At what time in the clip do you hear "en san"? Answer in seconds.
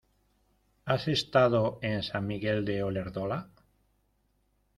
1.83-2.25